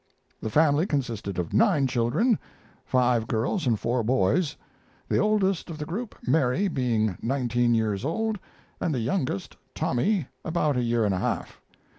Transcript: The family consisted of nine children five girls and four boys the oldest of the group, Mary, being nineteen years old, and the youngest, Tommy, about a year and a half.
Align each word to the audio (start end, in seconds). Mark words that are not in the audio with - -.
The 0.41 0.49
family 0.49 0.87
consisted 0.87 1.37
of 1.37 1.53
nine 1.53 1.85
children 1.85 2.39
five 2.87 3.27
girls 3.27 3.67
and 3.67 3.79
four 3.79 4.01
boys 4.03 4.55
the 5.07 5.19
oldest 5.19 5.69
of 5.69 5.77
the 5.77 5.85
group, 5.85 6.17
Mary, 6.27 6.67
being 6.67 7.19
nineteen 7.21 7.75
years 7.75 8.03
old, 8.03 8.39
and 8.79 8.95
the 8.95 8.99
youngest, 8.99 9.55
Tommy, 9.75 10.25
about 10.43 10.75
a 10.75 10.81
year 10.81 11.05
and 11.05 11.13
a 11.13 11.19
half. 11.19 11.61